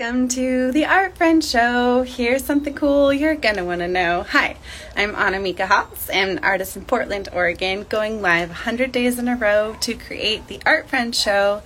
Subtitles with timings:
[0.00, 2.02] Welcome to the Art Friend Show.
[2.02, 4.24] Here's something cool you're gonna want to know.
[4.24, 4.56] Hi,
[4.96, 9.76] I'm Annamieka Hops, an artist in Portland, Oregon, going live 100 days in a row
[9.82, 11.62] to create the Art Friend Show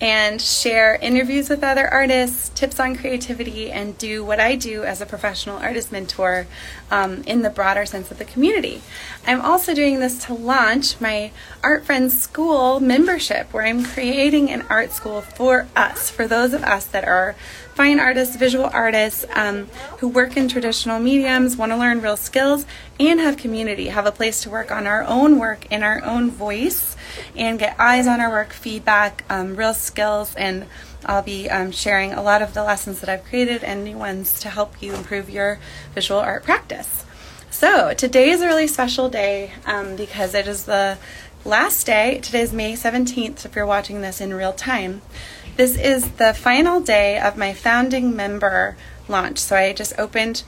[0.00, 5.02] and share interviews with other artists, tips on creativity, and do what I do as
[5.02, 6.46] a professional artist mentor
[6.90, 8.80] um, in the broader sense of the community.
[9.26, 11.32] I'm also doing this to launch my
[11.62, 16.64] Art Friends School membership, where I'm creating an art school for us, for those of
[16.64, 17.36] us that are
[17.74, 19.66] fine artists, visual artists um,
[19.98, 22.64] who work in traditional mediums, want to learn real skills,
[22.98, 26.30] and have community, have a place to work on our own work in our own
[26.30, 26.89] voice
[27.36, 30.66] and get eyes on our work, feedback, um, real skills, and
[31.04, 34.40] I'll be um, sharing a lot of the lessons that I've created and new ones
[34.40, 35.58] to help you improve your
[35.94, 37.04] visual art practice.
[37.50, 40.98] So, today is a really special day um, because it is the
[41.44, 42.20] last day.
[42.20, 45.02] Today is May 17th, if you're watching this in real time.
[45.56, 48.76] This is the final day of my founding member
[49.08, 49.38] launch.
[49.38, 50.42] So, I just opened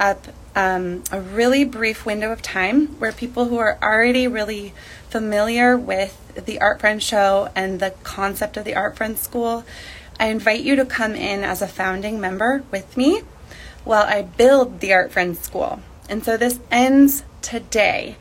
[0.00, 0.26] up
[0.58, 4.74] um, a really brief window of time where people who are already really
[5.08, 9.64] familiar with the Art Friends Show and the concept of the Art Friends School,
[10.18, 13.22] I invite you to come in as a founding member with me
[13.84, 15.80] while I build the Art Friends School.
[16.08, 18.16] And so this ends today.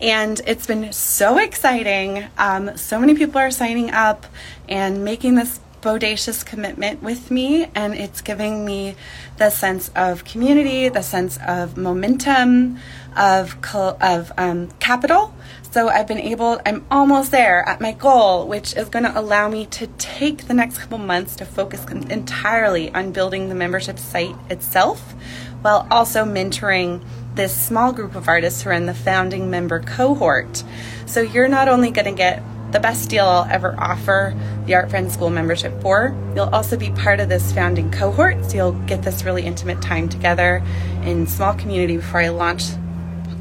[0.00, 2.26] And it's been so exciting.
[2.38, 4.26] Um, so many people are signing up
[4.68, 8.96] and making this bodacious commitment with me, and it's giving me
[9.38, 12.78] the sense of community, the sense of momentum,
[13.16, 15.34] of of um, capital.
[15.70, 16.60] So I've been able.
[16.66, 20.54] I'm almost there at my goal, which is going to allow me to take the
[20.54, 25.14] next couple months to focus entirely on building the membership site itself,
[25.62, 27.02] while also mentoring
[27.34, 30.64] this small group of artists who are in the founding member cohort.
[31.06, 34.34] So you're not only going to get the best deal I'll ever offer
[34.70, 36.16] the Art Friends School membership for.
[36.36, 40.08] You'll also be part of this founding cohort, so you'll get this really intimate time
[40.08, 40.62] together
[41.02, 42.62] in small community before I launch.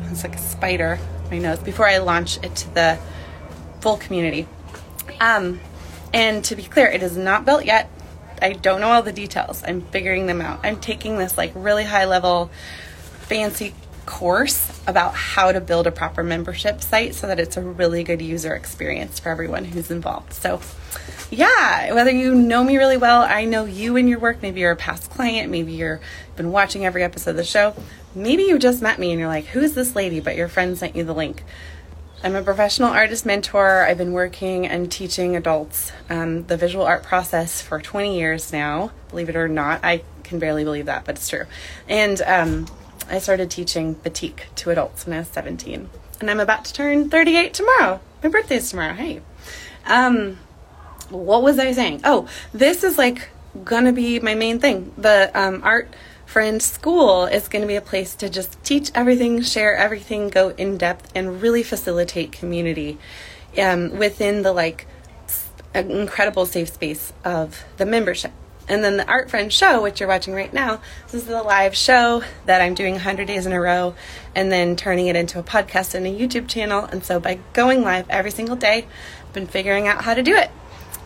[0.09, 0.97] It's like a spider,
[1.29, 2.99] my nose, before I launch it to the
[3.79, 4.47] full community.
[5.21, 5.59] Um,
[6.15, 7.91] and to be clear, it is not built yet.
[8.41, 9.63] I don't know all the details.
[9.63, 10.61] I'm figuring them out.
[10.63, 12.49] I'm taking this like really high level,
[13.19, 13.75] fancy
[14.09, 18.23] course about how to build a proper membership site so that it's a really good
[18.23, 20.33] user experience for everyone who's involved.
[20.33, 20.59] So,
[21.29, 24.71] yeah, whether you know me really well, I know you and your work, maybe you're
[24.71, 25.99] a past client, maybe you've
[26.35, 27.75] been watching every episode of the show,
[28.15, 30.19] maybe you just met me and you're like, who's this lady?
[30.19, 31.43] But your friend sent you the link.
[32.23, 33.85] I'm a professional artist mentor.
[33.85, 38.91] I've been working and teaching adults um, the visual art process for 20 years now.
[39.09, 41.45] Believe it or not, I can barely believe that, but it's true.
[41.87, 42.65] And um,
[43.09, 45.89] I started teaching batik to adults when I was 17.
[46.19, 47.99] And I'm about to turn 38 tomorrow.
[48.23, 48.93] My birthday's tomorrow.
[48.93, 49.21] Hey.
[49.85, 50.37] Um,
[51.09, 52.01] what was I saying?
[52.03, 53.29] Oh, this is like
[53.63, 54.93] gonna be my main thing.
[54.97, 55.93] The um, art
[56.25, 60.77] friend school is to be a place to just teach everything, share everything, go in
[60.77, 62.99] depth, and really facilitate community
[63.57, 64.85] um, within the like
[65.73, 68.31] incredible safe space of the membership.
[68.69, 71.75] And then the Art Friend show, which you're watching right now, this is the live
[71.75, 73.95] show that I'm doing 100 days in a row
[74.35, 76.85] and then turning it into a podcast and a YouTube channel.
[76.85, 78.85] And so by going live every single day,
[79.23, 80.51] I've been figuring out how to do it.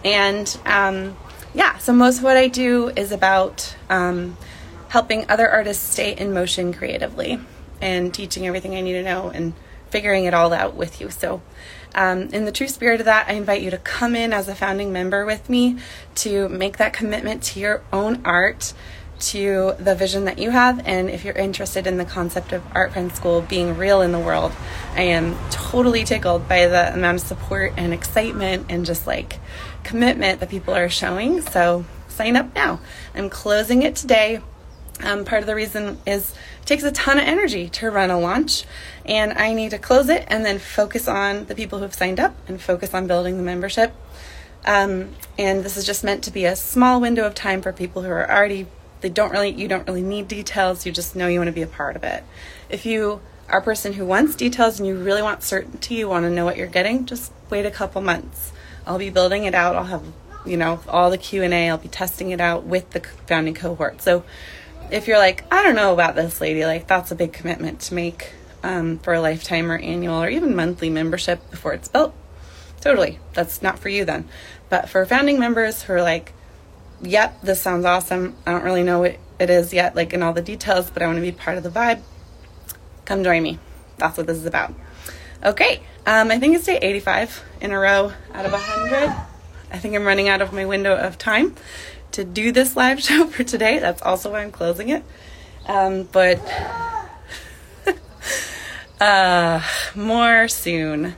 [0.04, 1.16] And um,
[1.54, 4.38] yeah, so most of what I do is about um,
[4.90, 7.40] helping other artists stay in motion creatively
[7.82, 9.54] and teaching everything I need to know and
[9.94, 11.12] figuring it all out with you.
[11.12, 11.44] So
[11.94, 14.56] um, in the true spirit of that, I invite you to come in as a
[14.56, 15.78] founding member with me
[16.16, 18.74] to make that commitment to your own art,
[19.20, 20.82] to the vision that you have.
[20.88, 24.20] And if you're interested in the concept of Art Friend School being real in the
[24.20, 24.52] world,
[24.96, 29.40] I am totally tickled by the amount of support and excitement and just like
[29.84, 31.42] commitment that people are showing.
[31.42, 32.80] So sign up now.
[33.14, 34.42] I'm closing it today.
[35.04, 38.20] Um, part of the reason is it takes a ton of energy to run a
[38.20, 38.64] launch,
[39.06, 42.20] and I need to close it and then focus on the people who have signed
[42.20, 43.94] up and focus on building the membership.
[44.66, 48.02] Um, and this is just meant to be a small window of time for people
[48.02, 48.68] who are already
[49.02, 50.86] they don't really you don't really need details.
[50.86, 52.24] You just know you want to be a part of it.
[52.70, 53.20] If you
[53.50, 56.46] are a person who wants details and you really want certainty, you want to know
[56.46, 58.54] what you're getting, just wait a couple months.
[58.88, 59.76] I'll be building it out.
[59.76, 60.04] I'll have
[60.46, 61.70] you know all the Q and A.
[61.70, 64.02] I'll be testing it out with the founding cohort.
[64.02, 64.24] So
[64.92, 67.94] if you're like, I don't know about this lady, like that's a big commitment to
[67.94, 68.32] make
[68.64, 72.14] um, for a lifetime or annual or even monthly membership before it's built,
[72.82, 74.28] totally, that's not for you then.
[74.70, 76.34] But for founding members who are like,
[77.02, 80.34] yep, this sounds awesome, I don't really know what it is yet, like in all
[80.34, 82.02] the details, but I want to be part of the vibe,
[83.06, 83.60] come join me.
[83.98, 84.74] That's what this is about.
[85.44, 89.14] Okay, um, I think it's day 85 in a row out of 100.
[89.72, 91.56] I think I'm running out of my window of time
[92.14, 93.80] to do this live show for today.
[93.80, 95.04] That's also why I'm closing it.
[95.68, 96.40] Um, but
[99.02, 99.62] uh,
[99.96, 101.16] more soon.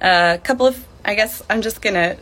[0.00, 2.16] A uh, couple of, I guess I'm just gonna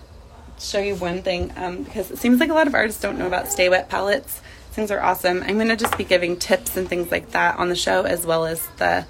[0.59, 3.27] show you one thing um, because it seems like a lot of artists don't know
[3.27, 4.41] about Sta-Wet palettes.
[4.73, 5.43] Things are awesome.
[5.43, 8.45] I'm gonna just be giving tips and things like that on the show as well
[8.45, 9.07] as the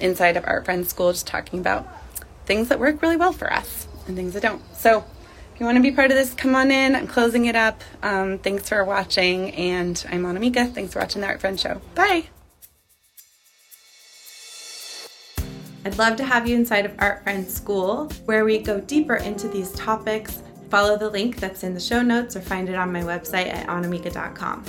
[0.00, 1.86] inside of Art Friends School, just talking about
[2.46, 4.62] things that work really well for us and things that don't.
[4.74, 5.04] So
[5.60, 6.94] you want to be part of this, come on in.
[6.94, 7.82] I'm closing it up.
[8.02, 10.72] Um, thanks for watching, and I'm Annamieka.
[10.72, 11.80] Thanks for watching the Art Friend Show.
[11.94, 12.24] Bye.
[15.84, 19.48] I'd love to have you inside of Art Friends School, where we go deeper into
[19.48, 20.42] these topics.
[20.70, 23.66] Follow the link that's in the show notes or find it on my website at
[23.68, 24.64] annamieka.com.